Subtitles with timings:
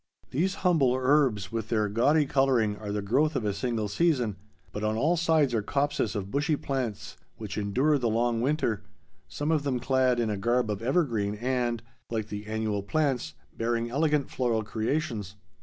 [0.31, 4.35] These humble herbs, with their gaudy coloring, are the growth of a single season,
[4.71, 8.81] but on all sides are copses of bushy plants which endure the long winter,
[9.27, 13.91] some of them clad in a garb of evergreen and, like the annual plants, bearing
[13.91, 15.35] elegant floral creations.